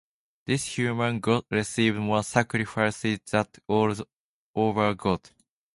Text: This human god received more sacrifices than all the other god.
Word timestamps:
This 0.47 0.79
human 0.79 1.19
god 1.19 1.45
received 1.51 1.97
more 1.99 2.23
sacrifices 2.23 3.19
than 3.29 3.45
all 3.67 3.93
the 3.93 4.07
other 4.55 4.95
god. 4.95 5.29